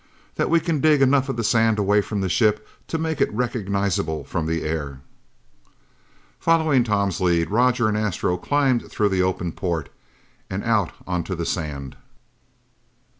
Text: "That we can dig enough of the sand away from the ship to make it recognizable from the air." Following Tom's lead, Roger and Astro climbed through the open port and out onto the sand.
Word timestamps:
"That 0.33 0.49
we 0.49 0.59
can 0.59 0.79
dig 0.81 0.99
enough 0.99 1.29
of 1.29 1.37
the 1.37 1.43
sand 1.43 1.77
away 1.77 2.01
from 2.01 2.21
the 2.21 2.27
ship 2.27 2.67
to 2.87 2.97
make 2.97 3.21
it 3.21 3.31
recognizable 3.31 4.23
from 4.23 4.47
the 4.47 4.63
air." 4.63 5.01
Following 6.39 6.83
Tom's 6.83 7.21
lead, 7.21 7.51
Roger 7.51 7.87
and 7.87 7.95
Astro 7.95 8.35
climbed 8.37 8.89
through 8.89 9.09
the 9.09 9.21
open 9.21 9.51
port 9.51 9.89
and 10.49 10.63
out 10.63 10.91
onto 11.05 11.35
the 11.35 11.45
sand. 11.45 11.97